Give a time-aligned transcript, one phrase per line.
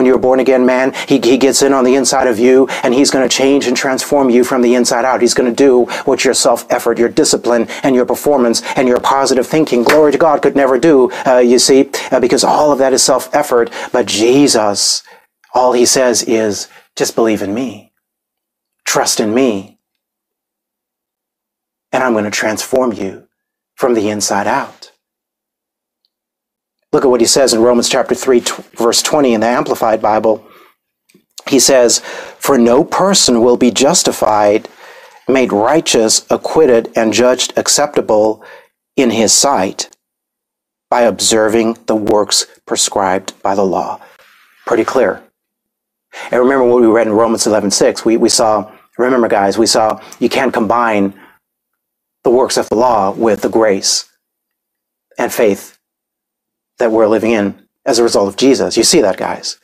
[0.00, 2.94] When you're born again man, he, he gets in on the inside of you and
[2.94, 5.20] he's going to change and transform you from the inside out.
[5.20, 9.46] He's going to do what your self-effort, your discipline, and your performance and your positive
[9.46, 12.94] thinking, glory to God, could never do, uh, you see, uh, because all of that
[12.94, 13.70] is self-effort.
[13.92, 15.02] But Jesus,
[15.52, 17.92] all he says is, just believe in me.
[18.86, 19.78] Trust in me.
[21.92, 23.28] And I'm going to transform you
[23.74, 24.89] from the inside out.
[26.92, 30.02] Look at what he says in Romans chapter 3, t- verse 20 in the Amplified
[30.02, 30.44] Bible.
[31.48, 34.68] He says, For no person will be justified,
[35.28, 38.44] made righteous, acquitted, and judged acceptable
[38.96, 39.88] in his sight
[40.90, 44.00] by observing the works prescribed by the law.
[44.66, 45.22] Pretty clear.
[46.32, 48.04] And remember what we read in Romans 11, 6.
[48.04, 51.14] We, we saw, remember guys, we saw you can't combine
[52.24, 54.10] the works of the law with the grace
[55.16, 55.78] and faith
[56.80, 58.76] that we're living in as a result of Jesus.
[58.76, 59.58] You see that, guys.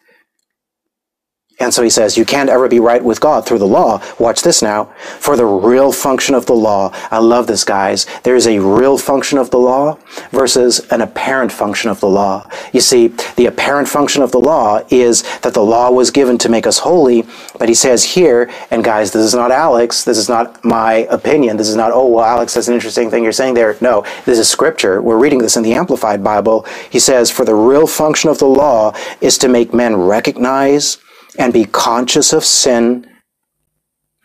[1.67, 4.01] And so he says, you can't ever be right with God through the law.
[4.21, 4.85] Watch this now.
[5.19, 8.07] For the real function of the law, I love this, guys.
[8.23, 9.99] There is a real function of the law
[10.31, 12.49] versus an apparent function of the law.
[12.73, 16.49] You see, the apparent function of the law is that the law was given to
[16.49, 17.27] make us holy,
[17.59, 21.57] but he says here, and guys, this is not Alex, this is not my opinion,
[21.57, 23.77] this is not, oh, well, Alex, that's an interesting thing you're saying there.
[23.81, 25.03] No, this is scripture.
[25.03, 26.65] We're reading this in the Amplified Bible.
[26.91, 30.99] He says, for the real function of the law is to make men recognize
[31.39, 33.07] and be conscious of sin,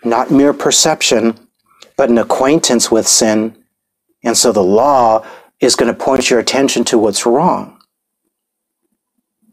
[0.03, 1.37] not mere perception,
[1.97, 3.57] but an acquaintance with sin.
[4.23, 5.25] And so the law
[5.59, 7.79] is going to point your attention to what's wrong.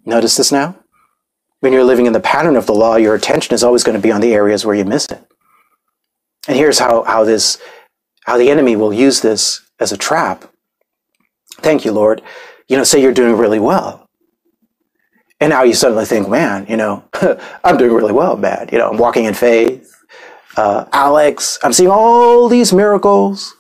[0.05, 0.77] Notice this now?
[1.61, 4.03] When you're living in the pattern of the law, your attention is always going to
[4.03, 5.23] be on the areas where you miss it.
[6.47, 7.59] And here's how, how this,
[8.25, 10.51] how the enemy will use this as a trap.
[11.57, 12.23] Thank you, Lord.
[12.69, 14.08] You know, say you're doing really well.
[15.41, 17.05] And now you suddenly think, man, you know,
[17.65, 18.69] I'm doing really well, man.
[18.73, 19.95] You know, I'm walking in faith.
[20.57, 23.55] Uh, Alex, I'm seeing all these miracles.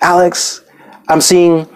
[0.00, 0.62] Alex,
[1.08, 1.66] I'm seeing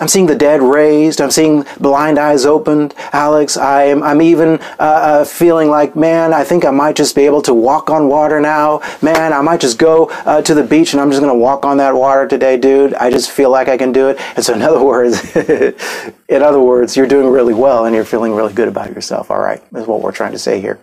[0.00, 1.20] I'm seeing the dead raised.
[1.20, 2.94] I'm seeing blind eyes opened.
[3.12, 7.22] Alex, I'm, I'm even uh, uh, feeling like, man, I think I might just be
[7.22, 8.80] able to walk on water now.
[9.02, 11.64] Man, I might just go uh, to the beach and I'm just going to walk
[11.64, 12.94] on that water today, dude.
[12.94, 14.20] I just feel like I can do it.
[14.34, 18.34] And so, in other words, in other words, you're doing really well and you're feeling
[18.34, 19.30] really good about yourself.
[19.30, 20.80] All right, is what we're trying to say here.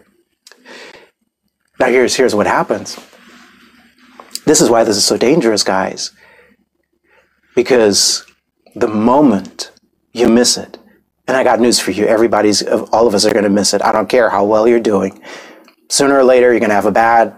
[1.80, 2.98] Now, here's here's what happens.
[4.46, 6.12] This is why this is so dangerous, guys.
[7.56, 8.26] Because
[8.76, 9.72] the moment
[10.14, 10.78] you miss it,
[11.28, 13.82] and I got news for you, everybody's, all of us are going to miss it.
[13.84, 15.22] I don't care how well you're doing.
[15.90, 17.36] Sooner or later, you're going to have a bad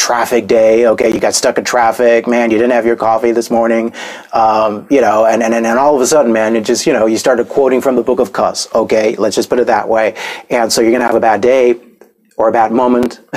[0.00, 0.86] traffic day.
[0.86, 2.50] Okay, you got stuck in traffic, man.
[2.50, 3.92] You didn't have your coffee this morning,
[4.32, 7.04] um, you know, and, and and all of a sudden, man, it just you know
[7.06, 8.66] you started quoting from the book of Cuss.
[8.74, 10.16] Okay, let's just put it that way.
[10.48, 11.78] And so you're gonna have a bad day
[12.38, 13.20] or a bad moment.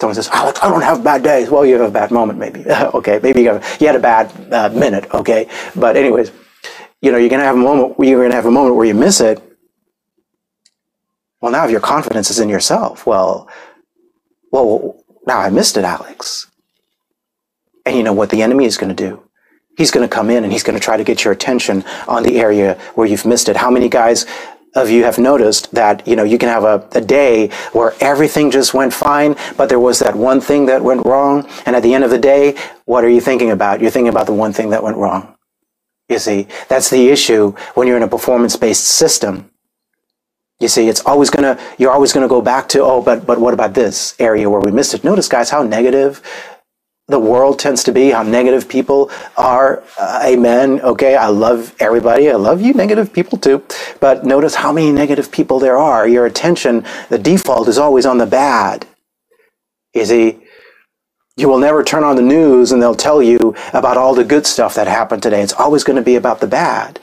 [0.00, 1.48] Someone says, Alex, I don't have bad days.
[1.50, 2.64] Well, you have a bad moment, maybe.
[2.70, 5.06] okay, maybe you, have, you had a bad uh, minute.
[5.14, 6.30] Okay, but anyways
[7.04, 8.86] you know, you're going to have a moment, you're going to have a moment where
[8.86, 9.42] you miss it.
[11.42, 13.46] Well, now if your confidence is in yourself, well,
[14.50, 16.50] well, now I missed it, Alex.
[17.84, 19.22] And you know what the enemy is going to do?
[19.76, 22.22] He's going to come in and he's going to try to get your attention on
[22.22, 23.56] the area where you've missed it.
[23.56, 24.24] How many guys
[24.74, 28.50] of you have noticed that, you know, you can have a, a day where everything
[28.50, 31.46] just went fine, but there was that one thing that went wrong.
[31.66, 33.82] And at the end of the day, what are you thinking about?
[33.82, 35.34] You're thinking about the one thing that went wrong.
[36.08, 39.50] You see, that's the issue when you're in a performance-based system.
[40.60, 43.54] You see, it's always gonna, you're always gonna go back to, oh, but, but what
[43.54, 45.02] about this area where we missed it?
[45.02, 46.22] Notice, guys, how negative
[47.06, 49.82] the world tends to be, how negative people are.
[49.98, 50.80] Uh, amen.
[50.80, 51.16] Okay.
[51.16, 52.30] I love everybody.
[52.30, 53.62] I love you negative people too.
[54.00, 56.08] But notice how many negative people there are.
[56.08, 58.86] Your attention, the default is always on the bad.
[59.94, 60.43] You see,
[61.36, 64.46] you will never turn on the news and they'll tell you about all the good
[64.46, 65.42] stuff that happened today.
[65.42, 67.00] It's always going to be about the bad.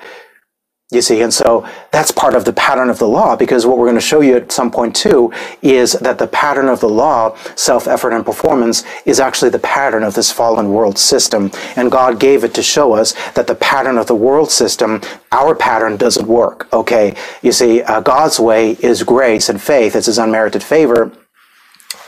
[0.91, 3.87] You see, and so that's part of the pattern of the law because what we're
[3.87, 7.37] going to show you at some point too is that the pattern of the law,
[7.55, 11.51] self-effort and performance, is actually the pattern of this fallen world system.
[11.75, 15.01] And God gave it to show us that the pattern of the world system,
[15.31, 16.67] our pattern doesn't work.
[16.73, 17.15] Okay.
[17.43, 19.95] You see, uh, God's way is grace and faith.
[19.95, 21.11] It's his unmerited favor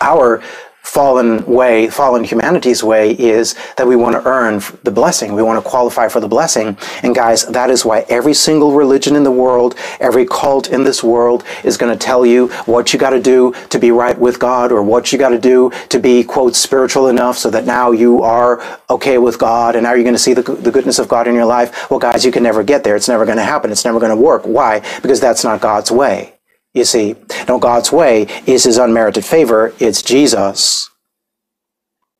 [0.01, 0.43] Our
[0.83, 5.33] fallen way, fallen humanity's way is that we want to earn the blessing.
[5.33, 6.77] We want to qualify for the blessing.
[7.01, 11.01] And guys, that is why every single religion in the world, every cult in this
[11.01, 14.39] world is going to tell you what you got to do to be right with
[14.39, 17.91] God or what you got to do to be, quote, spiritual enough so that now
[17.91, 21.07] you are okay with God and now you're going to see the, the goodness of
[21.07, 21.89] God in your life.
[21.89, 22.95] Well, guys, you can never get there.
[22.95, 23.71] It's never going to happen.
[23.71, 24.43] It's never going to work.
[24.43, 24.81] Why?
[25.01, 26.32] Because that's not God's way.
[26.73, 27.15] You see,
[27.47, 29.73] no, God's way is his unmerited favor.
[29.79, 30.89] It's Jesus.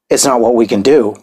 [0.10, 1.18] It's not what we can do.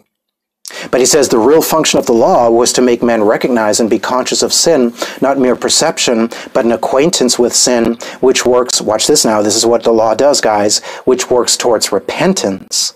[0.91, 3.91] But he says the real function of the law was to make men recognize and
[3.91, 9.07] be conscious of sin, not mere perception, but an acquaintance with sin, which works, watch
[9.07, 12.95] this now, this is what the law does, guys, which works towards repentance.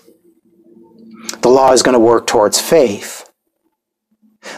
[1.41, 3.24] The law is going to work towards faith.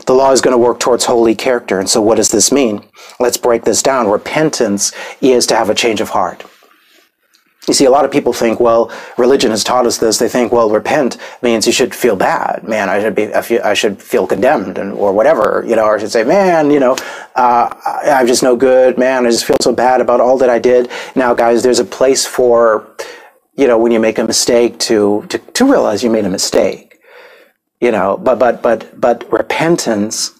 [0.06, 1.80] The law is going to work towards holy character.
[1.80, 2.84] And so what does this mean?
[3.20, 4.10] Let's break this down.
[4.10, 4.92] Repentance
[5.22, 6.44] is to have a change of heart.
[7.68, 10.18] You see, a lot of people think, well, religion has taught us this.
[10.18, 12.64] They think, well, repent means you should feel bad.
[12.64, 16.00] Man, I should be, I should feel condemned and, or whatever, you know, or I
[16.00, 16.96] should say, man, you know,
[17.36, 17.70] uh,
[18.06, 18.98] I'm just no good.
[18.98, 20.90] Man, I just feel so bad about all that I did.
[21.14, 22.88] Now, guys, there's a place for,
[23.58, 26.87] you know, when you make a mistake to, to, to realize you made a mistake
[27.80, 30.38] you know but but but but repentance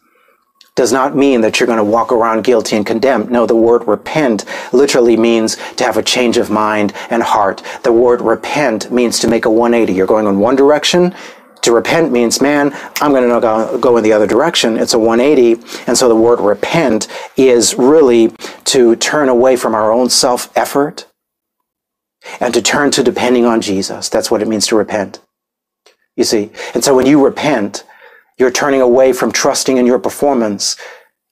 [0.78, 3.32] does not mean that you're going to walk around guilty and condemned.
[3.32, 7.64] No, the word repent literally means to have a change of mind and heart.
[7.84, 9.92] The word repent means to make a 180.
[9.92, 11.16] You're going in one direction.
[11.64, 14.78] To repent means, man, I'm going to go, go in the other direction.
[14.78, 15.54] It's a 180.
[15.88, 18.30] And so the word repent is really
[18.66, 21.08] to turn away from our own self effort
[22.40, 24.10] and to turn to depending on Jesus.
[24.10, 25.20] That's what it means to repent
[26.18, 26.52] you see.
[26.74, 27.86] And so when you repent,
[28.38, 30.76] you're turning away from trusting in your performance,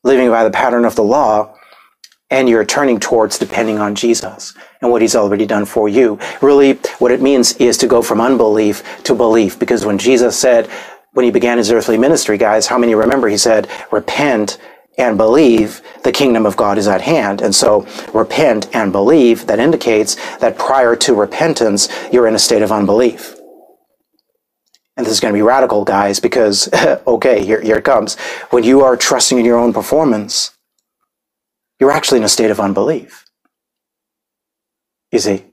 [0.03, 1.53] living by the pattern of the law,
[2.29, 6.17] and you're turning towards depending on Jesus and what he's already done for you.
[6.41, 10.69] Really, what it means is to go from unbelief to belief, because when Jesus said,
[11.13, 14.57] when he began his earthly ministry, guys, how many remember he said, repent
[14.97, 17.41] and believe the kingdom of God is at hand.
[17.41, 22.61] And so repent and believe, that indicates that prior to repentance, you're in a state
[22.61, 23.34] of unbelief
[24.97, 26.69] and this is going to be radical, guys, because,
[27.07, 28.15] okay, here, here it comes.
[28.49, 30.51] When you are trusting in your own performance,
[31.79, 33.25] you're actually in a state of unbelief.
[35.11, 35.45] You see?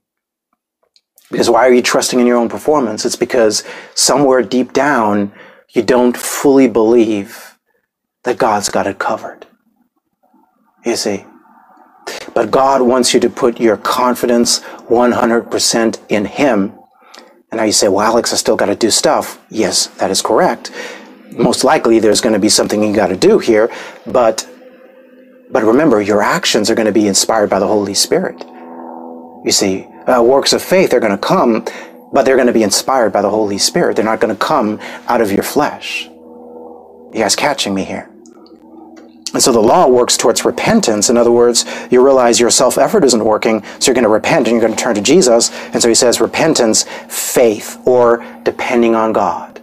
[1.30, 3.04] Because why are you trusting in your own performance?
[3.04, 5.32] It's because somewhere deep down,
[5.70, 7.58] you don't fully believe
[8.24, 9.46] that God's got it covered.
[10.84, 11.24] You see?
[12.34, 16.74] But God wants you to put your confidence 100% in Him
[17.52, 19.38] and now you say, well, Alex, I still got to do stuff.
[19.50, 20.72] Yes, that is correct.
[21.32, 23.70] Most likely there's going to be something you got to do here,
[24.06, 24.48] but
[25.50, 28.42] but remember, your actions are going to be inspired by the Holy Spirit.
[29.44, 31.66] You see, uh, works of faith are going to come,
[32.10, 33.96] but they're going to be inspired by the Holy Spirit.
[33.96, 36.04] They're not going to come out of your flesh.
[36.04, 38.11] You guys catching me here?
[39.32, 41.08] And so the law works towards repentance.
[41.08, 44.46] In other words, you realize your self effort isn't working, so you're going to repent
[44.46, 45.50] and you're going to turn to Jesus.
[45.72, 49.60] And so he says repentance, faith, or depending on God.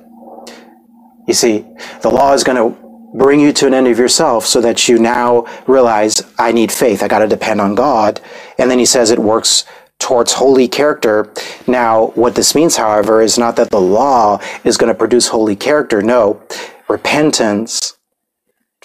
[1.27, 1.65] You see,
[2.01, 2.77] the law is going to
[3.13, 7.03] bring you to an end of yourself so that you now realize, I need faith.
[7.03, 8.19] I got to depend on God.
[8.57, 9.65] And then he says it works
[9.99, 11.31] towards holy character.
[11.67, 15.55] Now, what this means, however, is not that the law is going to produce holy
[15.55, 16.01] character.
[16.01, 16.41] No,
[16.87, 17.98] repentance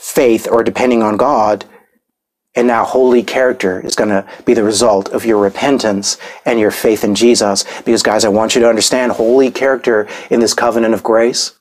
[0.05, 1.65] faith or depending on God,
[2.55, 6.71] and now holy character is going to be the result of your repentance and your
[6.71, 7.65] faith in Jesus.
[7.83, 11.59] Because, guys, I want you to understand holy character in this covenant of grace.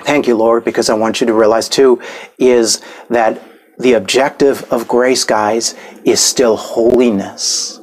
[0.00, 2.02] Thank you, Lord, because I want you to realize too
[2.38, 3.40] is that
[3.78, 7.80] the objective of grace, guys, is still holiness.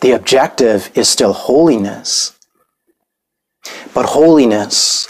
[0.00, 2.36] The objective is still holiness.
[3.94, 5.06] But holiness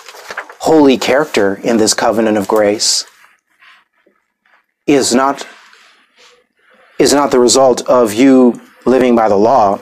[0.60, 3.06] holy character in this covenant of grace
[4.86, 5.46] is not
[6.98, 9.78] is not the result of you living by the law.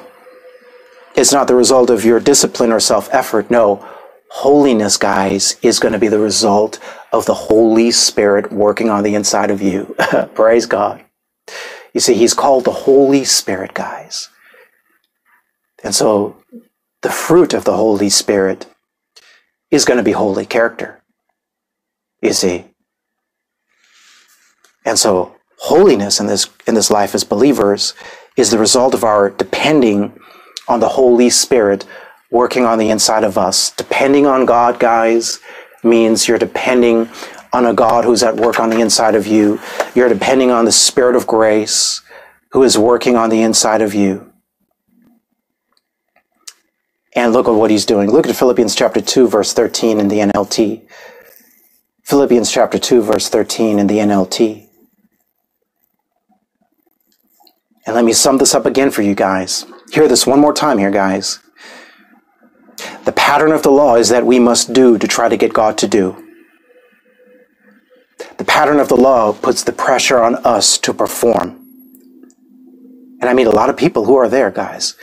[1.17, 3.51] It's not the result of your discipline or self-effort.
[3.51, 3.85] No,
[4.31, 6.79] holiness, guys, is going to be the result
[7.13, 9.97] of the Holy Spirit working on the inside of you.
[10.35, 11.05] Praise God.
[11.93, 14.29] You see, he's called the Holy Spirit, guys.
[15.83, 16.37] And so
[17.03, 18.67] the fruit of the Holy Spirit
[19.71, 21.03] is going to be holy character.
[22.23, 22.65] You see.
[24.85, 27.95] And so holiness in this in this life as believers
[28.37, 30.19] is the result of our depending
[30.69, 31.85] on the Holy Spirit
[32.31, 33.71] working on the inside of us.
[33.73, 35.41] Depending on God, guys,
[35.83, 37.09] means you're depending
[37.53, 39.59] on a God who's at work on the inside of you.
[39.95, 42.03] You're depending on the Spirit of grace
[42.51, 44.28] who is working on the inside of you.
[47.15, 48.11] And look at what he's doing.
[48.11, 50.87] Look at Philippians chapter 2, verse 13 in the NLT.
[52.05, 54.67] Philippians chapter 2, verse 13 in the NLT.
[57.87, 59.65] And let me sum this up again for you guys.
[59.93, 61.41] Hear this one more time here, guys.
[63.05, 65.79] The pattern of the law is that we must do to try to get God
[65.79, 66.29] to do.
[68.37, 71.65] The pattern of the law puts the pressure on us to perform.
[73.21, 74.95] And I meet a lot of people who are there, guys,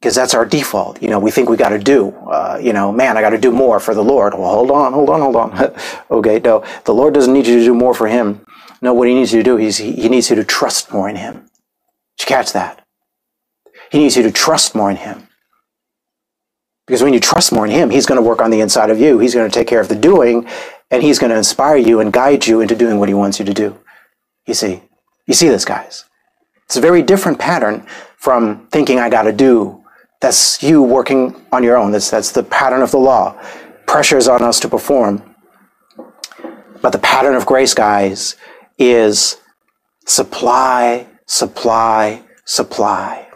[0.00, 1.02] because that's our default.
[1.02, 3.38] You know, we think we got to do, uh, you know, man, I got to
[3.38, 4.32] do more for the Lord.
[4.32, 5.74] Well, hold on, hold on, hold on.
[6.10, 8.44] okay, no, the Lord doesn't need you to do more for Him.
[8.80, 11.08] No, what He needs you to do is He, he needs you to trust more
[11.08, 11.34] in Him.
[12.18, 12.84] Did you catch that?
[13.92, 15.28] He needs you to trust more in Him.
[16.86, 18.98] Because when you trust more in Him, He's going to work on the inside of
[18.98, 19.18] you.
[19.18, 20.48] He's going to take care of the doing,
[20.90, 23.44] and He's going to inspire you and guide you into doing what He wants you
[23.44, 23.78] to do.
[24.46, 24.82] You see?
[25.26, 26.06] You see this, guys?
[26.64, 29.79] It's a very different pattern from thinking I got to do.
[30.20, 31.92] That's you working on your own.
[31.92, 33.40] That's, that's the pattern of the law.
[33.86, 35.22] Pressures on us to perform.
[36.82, 38.36] But the pattern of grace, guys,
[38.78, 39.38] is
[40.06, 43.28] supply, supply, supply.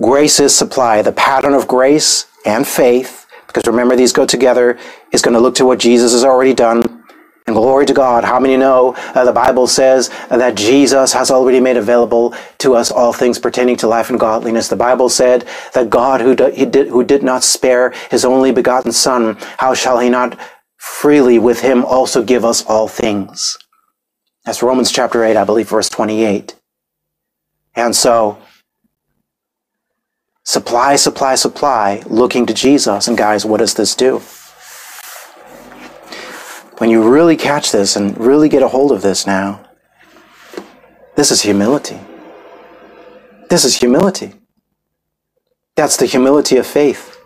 [0.00, 1.02] Grace is supply.
[1.02, 4.78] The pattern of grace and faith, because remember these go together,
[5.12, 7.03] is going to look to what Jesus has already done.
[7.46, 8.24] And glory to God.
[8.24, 12.90] How many know uh, the Bible says that Jesus has already made available to us
[12.90, 14.68] all things pertaining to life and godliness?
[14.68, 18.92] The Bible said that God who, do, did, who did not spare his only begotten
[18.92, 20.38] Son, how shall he not
[20.78, 23.58] freely with him also give us all things?
[24.46, 26.56] That's Romans chapter 8, I believe, verse 28.
[27.76, 28.38] And so
[30.44, 33.08] Supply, supply, supply, looking to Jesus.
[33.08, 34.22] And guys, what does this do?
[36.78, 39.64] When you really catch this and really get a hold of this now,
[41.14, 42.00] this is humility.
[43.48, 44.32] This is humility.
[45.76, 47.16] That's the humility of faith,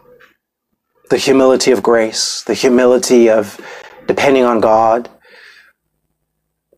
[1.08, 3.58] the humility of grace, the humility of
[4.06, 5.08] depending on God.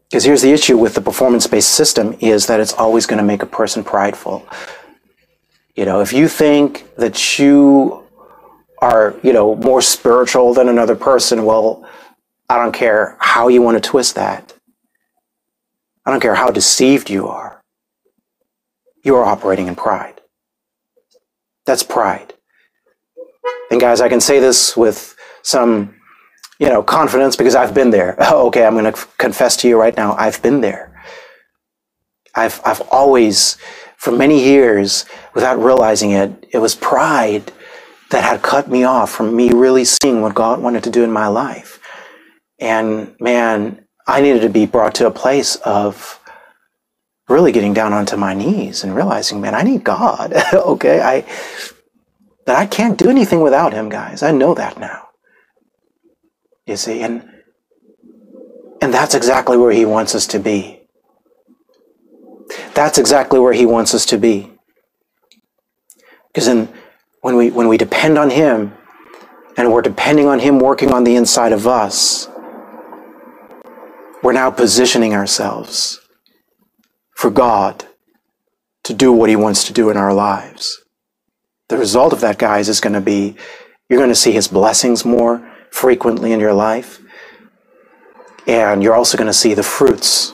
[0.09, 3.43] Because here's the issue with the performance-based system is that it's always going to make
[3.43, 4.47] a person prideful.
[5.75, 8.05] You know, if you think that you
[8.79, 11.89] are, you know, more spiritual than another person, well,
[12.51, 14.53] I don't care how you want to twist that.
[16.05, 17.63] I don't care how deceived you are.
[19.05, 20.21] You are operating in pride.
[21.65, 22.35] That's pride.
[23.71, 25.95] And guys, I can say this with some,
[26.59, 28.17] you know, confidence because I've been there.
[28.21, 30.17] Oh, okay, I'm going to confess to you right now.
[30.17, 31.01] I've been there.
[32.35, 33.59] I've, I've always
[33.97, 35.05] for many years
[35.35, 36.47] without realizing it.
[36.53, 37.53] It was pride
[38.11, 41.13] that had cut me off from me really seeing what God wanted to do in
[41.13, 41.80] my life.
[42.61, 46.21] And man, I needed to be brought to a place of
[47.29, 50.33] really getting down onto my knees and realizing, man, I need God.
[50.53, 51.01] okay.
[51.01, 51.25] I,
[52.47, 54.23] that I can't do anything without him, guys.
[54.23, 55.09] I know that now.
[56.67, 57.29] You see, and,
[58.83, 60.81] and that's exactly where he wants us to be.
[62.75, 64.51] That's exactly where he wants us to be.
[66.33, 66.49] Because
[67.21, 68.75] when we, when we depend on him,
[69.57, 72.29] and we're depending on him working on the inside of us,
[74.23, 76.01] we're now positioning ourselves
[77.15, 77.87] for God
[78.85, 80.83] to do what he wants to do in our lives.
[81.69, 83.37] The result of that, guys, is going to be
[83.89, 87.01] you're going to see his blessings more frequently in your life.
[88.47, 90.33] And you're also going to see the fruits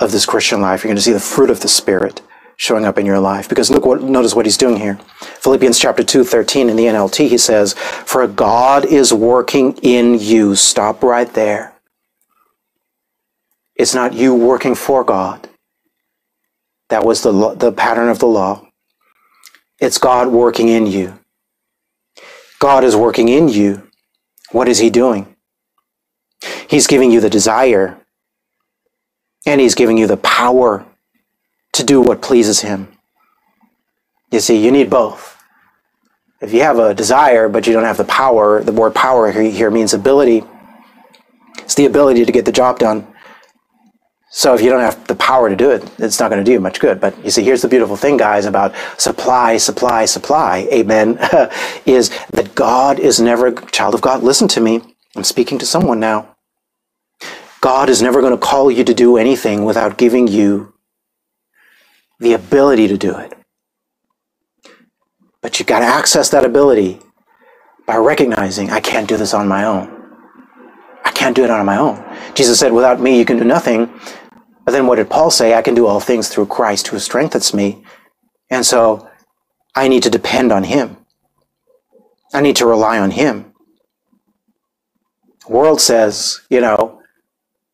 [0.00, 0.82] of this Christian life.
[0.82, 2.22] You're going to see the fruit of the Spirit
[2.56, 3.48] showing up in your life.
[3.48, 4.98] Because look what, notice what he's doing here.
[5.20, 10.56] Philippians chapter 2, 13 in the NLT, he says, For God is working in you.
[10.56, 11.77] Stop right there.
[13.78, 15.48] It's not you working for God.
[16.90, 18.66] That was the, the pattern of the law.
[19.80, 21.18] It's God working in you.
[22.60, 23.88] God is working in you.
[24.52, 25.36] What is he doing?
[26.68, 27.98] He's giving you the desire
[29.46, 30.86] and He's giving you the power
[31.74, 32.88] to do what pleases Him.
[34.32, 35.36] You see, you need both.
[36.40, 39.70] If you have a desire, but you don't have the power, the word power here
[39.70, 40.44] means ability.
[41.58, 43.06] It's the ability to get the job done.
[44.30, 46.52] So if you don't have the power to do it, it's not going to do
[46.52, 47.00] you much good.
[47.00, 50.68] But you see, here's the beautiful thing, guys, about supply, supply, supply.
[50.70, 51.18] Amen.
[51.86, 54.82] is that God is never, child of God, listen to me.
[55.16, 56.36] I'm speaking to someone now.
[57.60, 60.74] God is never going to call you to do anything without giving you
[62.20, 63.32] the ability to do it.
[65.40, 67.00] But you've got to access that ability
[67.86, 69.97] by recognizing I can't do this on my own.
[71.18, 72.02] Can't do it on my own.
[72.34, 73.92] Jesus said, without me, you can do nothing.
[74.64, 75.54] But then what did Paul say?
[75.54, 77.82] I can do all things through Christ who strengthens me.
[78.50, 79.10] And so
[79.74, 80.98] I need to depend on him.
[82.32, 83.52] I need to rely on Him.
[85.46, 87.00] The world says, you know,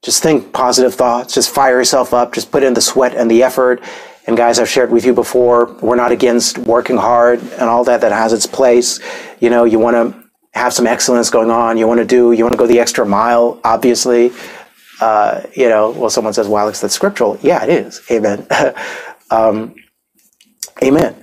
[0.02, 3.42] just think positive thoughts, just fire yourself up, just put in the sweat and the
[3.42, 3.82] effort.
[4.26, 8.00] And guys, I've shared with you before, we're not against working hard and all that,
[8.02, 9.00] that has its place.
[9.40, 10.23] You know, you want to
[10.54, 11.76] have some excellence going on.
[11.76, 14.32] You want to do, you want to go the extra mile, obviously.
[15.00, 17.38] Uh, you know, well, someone says, well, Alex, that's scriptural.
[17.42, 18.00] Yeah, it is.
[18.10, 18.46] Amen.
[19.30, 19.74] um,
[20.82, 21.14] Amen.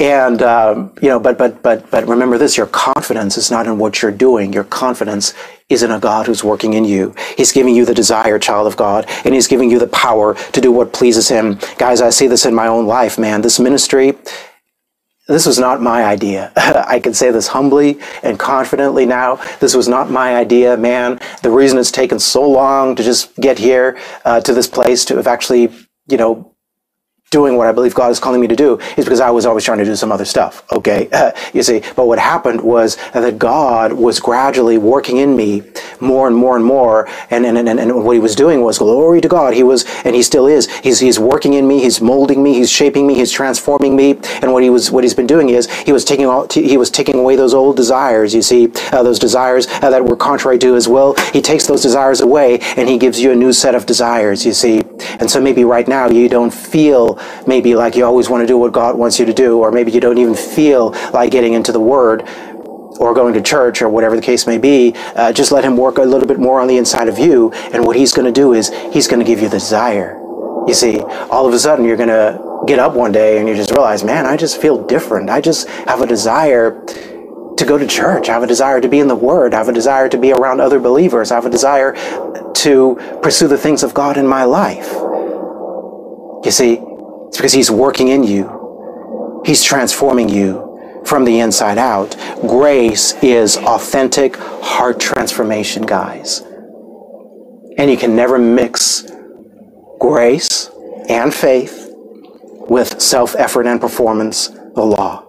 [0.00, 3.78] And um, you know, but but but but remember this: your confidence is not in
[3.78, 4.52] what you're doing.
[4.52, 5.32] Your confidence
[5.68, 7.14] is in a God who's working in you.
[7.36, 10.60] He's giving you the desire, child of God, and He's giving you the power to
[10.60, 11.58] do what pleases Him.
[11.78, 13.42] Guys, I see this in my own life, man.
[13.42, 14.14] This ministry.
[15.26, 16.52] This was not my idea.
[16.56, 19.36] I can say this humbly and confidently now.
[19.58, 21.20] This was not my idea, man.
[21.42, 25.16] The reason it's taken so long to just get here uh, to this place to
[25.16, 25.72] have actually,
[26.08, 26.55] you know,
[27.30, 29.64] doing what I believe God is calling me to do is because I was always
[29.64, 30.62] trying to do some other stuff.
[30.72, 31.08] Okay.
[31.12, 35.62] Uh, you see, but what happened was that God was gradually working in me
[36.00, 37.08] more and more and more.
[37.30, 39.54] And, and, and, and what he was doing was glory to God.
[39.54, 41.80] He was, and he still is, he's, he's working in me.
[41.80, 42.54] He's molding me.
[42.54, 43.14] He's shaping me.
[43.14, 44.12] He's transforming me.
[44.40, 46.90] And what he was, what he's been doing is he was taking all, he was
[46.90, 48.34] taking away those old desires.
[48.34, 51.14] You see, uh, those desires uh, that were contrary to his will.
[51.32, 54.46] He takes those desires away and he gives you a new set of desires.
[54.46, 54.82] You see.
[55.18, 56.52] And so maybe right now you don't
[57.46, 59.92] maybe like you always want to do what God wants you to do, or maybe
[59.92, 62.22] you don't even feel like getting into the Word
[62.98, 65.98] or going to church or whatever the case may be, uh, just let him work
[65.98, 67.52] a little bit more on the inside of you.
[67.72, 70.18] And what he's going to do is he's going to give you the desire.
[70.66, 73.54] You see, all of a sudden you're going to get up one day and you
[73.54, 75.30] just realize, man, I just feel different.
[75.30, 78.28] I just have a desire to go to church.
[78.28, 79.54] I have a desire to be in the Word.
[79.54, 81.30] I have a desire to be around other believers.
[81.30, 81.92] I have a desire
[82.54, 84.92] to pursue the things of God in my life.
[86.44, 86.80] You see,
[87.28, 89.42] it's because He's working in you.
[89.44, 92.16] He's transforming you from the inside out.
[92.42, 96.40] Grace is authentic heart transformation, guys.
[97.78, 99.06] And you can never mix
[100.00, 100.70] grace
[101.08, 101.92] and faith
[102.68, 105.28] with self effort and performance, the law.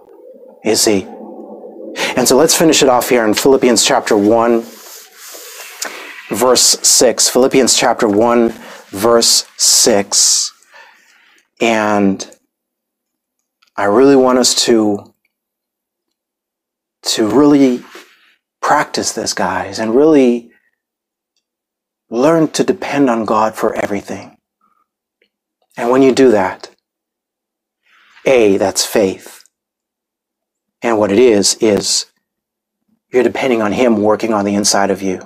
[0.64, 1.06] You see?
[2.16, 4.62] And so let's finish it off here in Philippians chapter 1,
[6.30, 7.28] verse 6.
[7.28, 8.50] Philippians chapter 1,
[8.90, 10.57] verse 6.
[11.60, 12.30] And
[13.76, 15.14] I really want us to,
[17.02, 17.84] to really
[18.60, 20.50] practice this, guys, and really
[22.10, 24.36] learn to depend on God for everything.
[25.76, 26.70] And when you do that,
[28.24, 29.44] A, that's faith.
[30.82, 32.06] And what it is, is
[33.12, 35.20] you're depending on Him working on the inside of you.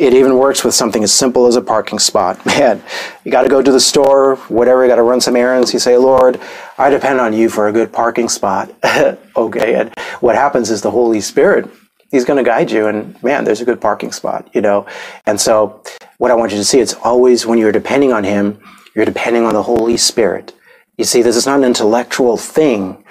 [0.00, 2.44] It even works with something as simple as a parking spot.
[2.46, 2.82] Man,
[3.22, 5.74] you got to go to the store, whatever, you got to run some errands.
[5.74, 6.40] You say, Lord,
[6.78, 8.72] I depend on you for a good parking spot.
[9.36, 9.74] okay.
[9.74, 11.68] And what happens is the Holy Spirit,
[12.10, 12.86] He's going to guide you.
[12.86, 14.86] And man, there's a good parking spot, you know?
[15.26, 15.82] And so
[16.16, 18.58] what I want you to see, it's always when you're depending on Him,
[18.94, 20.54] you're depending on the Holy Spirit.
[20.96, 23.04] You see, this is not an intellectual thing.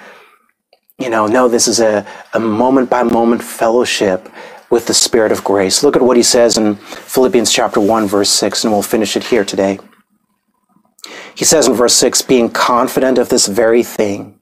[0.98, 4.28] You know, no, this is a, a moment by moment fellowship
[4.70, 5.82] with the Spirit of grace.
[5.82, 9.24] Look at what he says in Philippians chapter 1, verse 6, and we'll finish it
[9.24, 9.78] here today.
[11.34, 14.38] He says in verse 6, being confident of this very thing,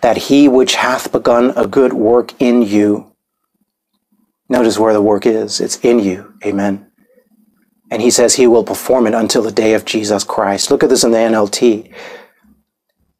[0.00, 3.12] that he which hath begun a good work in you,
[4.48, 6.34] notice where the work is, it's in you.
[6.44, 6.90] Amen.
[7.90, 10.70] And he says he will perform it until the day of Jesus Christ.
[10.70, 11.92] Look at this in the NLT.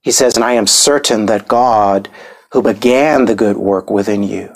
[0.02, 2.08] He says, and I am certain that God,
[2.52, 4.54] who began the good work within you,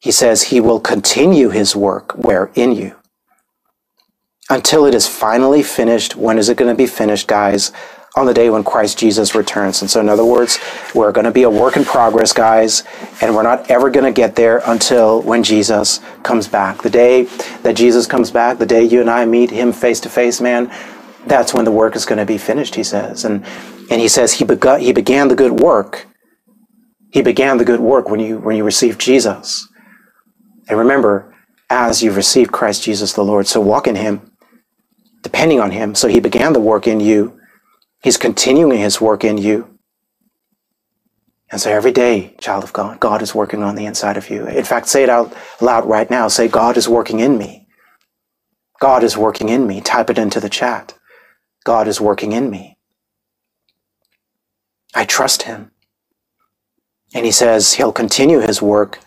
[0.00, 2.96] he says he will continue his work where in you
[4.50, 6.16] until it is finally finished.
[6.16, 7.72] When is it going to be finished, guys?
[8.16, 9.80] On the day when Christ Jesus returns.
[9.80, 10.58] And so, in other words,
[10.94, 12.82] we're going to be a work in progress, guys,
[13.20, 16.82] and we're not ever going to get there until when Jesus comes back.
[16.82, 17.24] The day
[17.62, 20.72] that Jesus comes back, the day you and I meet him face to face, man,
[21.26, 23.24] that's when the work is going to be finished, he says.
[23.24, 23.44] And,
[23.90, 24.44] and he says he,
[24.80, 26.06] he began the good work.
[27.12, 29.68] He began the good work when you, when you received Jesus.
[30.68, 31.34] And remember,
[31.70, 34.32] as you've received Christ Jesus the Lord, so walk in Him,
[35.22, 35.94] depending on Him.
[35.94, 37.38] So He began the work in you.
[38.02, 39.78] He's continuing His work in you.
[41.50, 44.46] And so every day, child of God, God is working on the inside of you.
[44.46, 46.28] In fact, say it out loud right now.
[46.28, 47.66] Say, God is working in me.
[48.80, 49.80] God is working in me.
[49.80, 50.94] Type it into the chat.
[51.64, 52.78] God is working in me.
[54.94, 55.70] I trust Him.
[57.14, 59.00] And He says He'll continue His work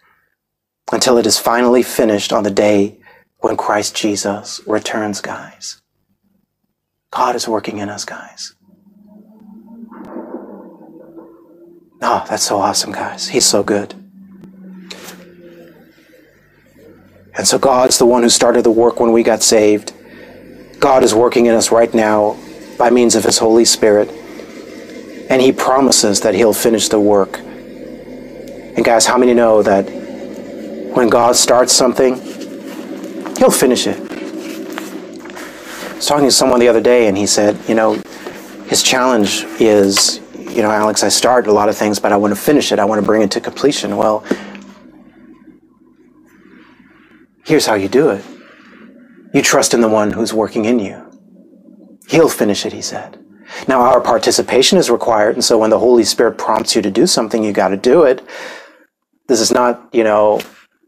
[0.92, 3.00] until it is finally finished on the day
[3.40, 5.82] when Christ Jesus returns, guys.
[7.12, 8.54] God is working in us, guys.
[12.04, 13.30] Oh, that's so awesome, guys.
[13.30, 13.94] He's so good.
[17.38, 19.94] And so God's the one who started the work when we got saved.
[20.80, 22.38] God is working in us right now
[22.78, 24.10] by means of His Holy Spirit.
[25.30, 27.38] And He promises that He'll finish the work.
[27.38, 30.01] And guys, how many know that
[30.94, 32.16] when God starts something,
[33.42, 33.98] He'll finish it?
[34.00, 38.00] I was talking to someone the other day, and he said, you know,
[38.68, 42.36] his challenge is, you know, Alex, I start a lot of things, but I want
[42.36, 42.78] to finish it.
[42.78, 43.98] I want to bring it to completion.
[43.98, 44.24] Well,
[47.44, 48.24] here's how you do it
[49.34, 51.04] you trust in the one who's working in you.
[52.10, 53.18] He'll finish it, he said.
[53.68, 57.08] Now, our participation is required, and so when the Holy Spirit prompts you to do
[57.08, 58.24] something, you got to do it.
[59.28, 60.42] This is not, you know,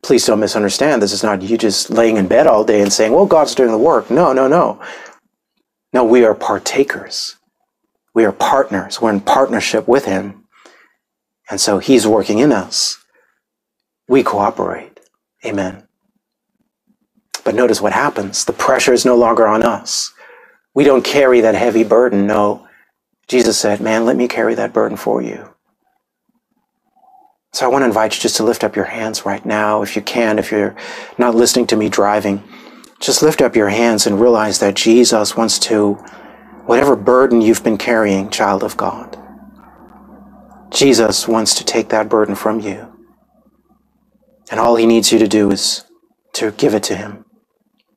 [0.03, 1.01] please don't misunderstand.
[1.01, 3.71] This is not you just laying in bed all day and saying, well, God's doing
[3.71, 4.11] the work.
[4.11, 4.81] No, no, no.
[5.93, 7.37] No, we are partakers.
[8.13, 9.01] We are partners.
[9.01, 10.45] We're in partnership with Him.
[11.49, 12.97] And so He's working in us.
[14.07, 14.99] We cooperate.
[15.45, 15.87] Amen.
[17.45, 18.45] But notice what happens.
[18.45, 20.13] The pressure is no longer on us.
[20.75, 22.27] We don't carry that heavy burden.
[22.27, 22.67] No.
[23.27, 25.52] Jesus said, Man, let me carry that burden for you.
[27.53, 29.95] So I want to invite you just to lift up your hands right now, if
[29.95, 30.75] you can, if you're
[31.19, 32.43] not listening to me driving.
[32.99, 35.93] Just lift up your hands and realize that Jesus wants to,
[36.65, 39.19] whatever burden you've been carrying, child of God,
[40.71, 42.91] Jesus wants to take that burden from you.
[44.49, 45.85] And all he needs you to do is
[46.33, 47.25] to give it to him,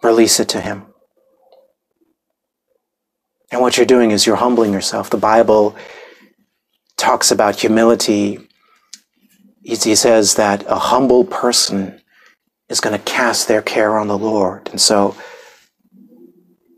[0.02, 0.84] release it to him.
[3.50, 5.08] And what you're doing is you're humbling yourself.
[5.08, 5.74] The Bible
[6.98, 8.45] talks about humility.
[9.66, 12.00] He says that a humble person
[12.68, 14.68] is going to cast their care on the Lord.
[14.70, 15.16] And so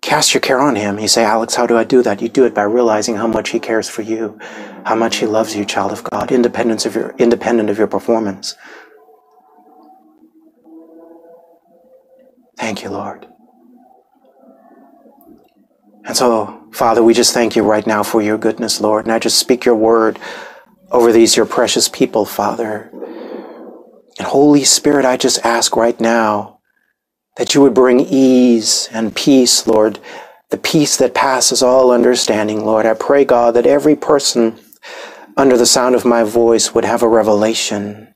[0.01, 0.98] cast your care on him.
[0.98, 2.22] You say, Alex, how do I do that?
[2.22, 4.38] You do it by realizing how much he cares for you,
[4.87, 8.55] how much he loves you, child of God, independent of your, independent of your performance.
[12.59, 13.27] Thank you, Lord.
[16.07, 19.05] And so, Father, we just thank you right now for your goodness, Lord.
[19.05, 20.18] And I just speak your word
[20.90, 22.90] over these, your precious people, Father.
[24.18, 26.61] And Holy Spirit, I just ask right now
[27.37, 29.98] that you would bring ease and peace, Lord,
[30.51, 32.87] the peace that passes all understanding, Lord.
[32.87, 34.59] I pray, God, that every person
[35.37, 38.14] under the sound of my voice would have a revelation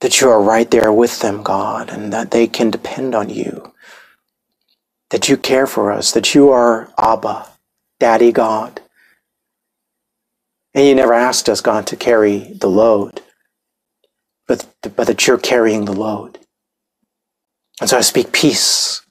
[0.00, 3.72] that you are right there with them, God, and that they can depend on you
[5.10, 7.46] that you care for us, that you are Abba,
[7.98, 8.80] Daddy God.
[10.78, 13.20] And you never asked us, God, to carry the load,
[14.46, 16.38] but, but that you're carrying the load.
[17.80, 19.02] And so I speak peace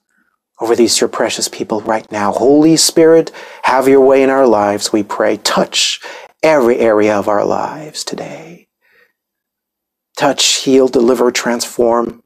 [0.60, 2.32] over these your precious people right now.
[2.32, 3.32] Holy Spirit,
[3.64, 5.36] have your way in our lives, we pray.
[5.36, 6.00] Touch
[6.42, 8.68] every area of our lives today.
[10.16, 12.22] Touch, heal, deliver, transform.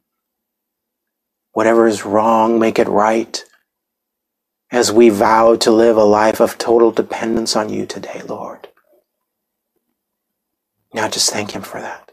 [1.52, 3.44] Whatever is wrong, make it right
[4.70, 8.68] as we vow to live a life of total dependence on you today, Lord.
[10.94, 12.12] Now just thank Him for that.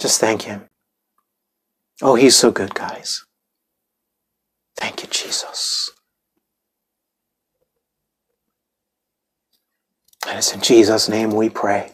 [0.00, 0.68] Just thank Him.
[2.02, 3.24] Oh, He's so good, guys.
[4.76, 5.90] Thank you, Jesus.
[10.26, 11.93] And it's in Jesus' name we pray.